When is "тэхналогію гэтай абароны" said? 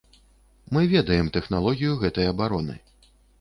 1.35-2.81